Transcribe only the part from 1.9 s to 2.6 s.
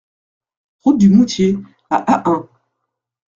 à Ahun